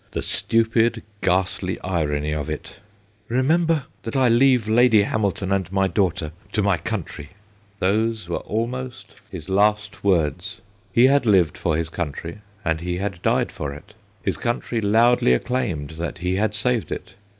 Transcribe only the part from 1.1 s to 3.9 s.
ghastly irony of it!' Remembei